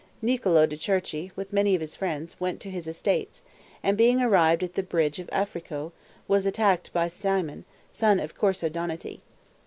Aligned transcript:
Niccolo 0.19 0.65
de' 0.65 0.77
Cerchi, 0.77 1.29
with 1.35 1.53
many 1.53 1.75
of 1.75 1.81
his 1.81 1.95
friends, 1.95 2.39
went 2.39 2.59
to 2.61 2.71
his 2.71 2.87
estates, 2.87 3.43
and 3.83 3.95
being 3.95 4.19
arrived 4.19 4.63
at 4.63 4.73
the 4.73 4.81
bridge 4.81 5.19
of 5.19 5.29
Affrico, 5.31 5.91
was 6.27 6.47
attacked 6.47 6.91
by 6.91 7.07
Simone, 7.07 7.65
son 7.91 8.19
of 8.19 8.35
Corso 8.35 8.67
Donati. 8.67 9.21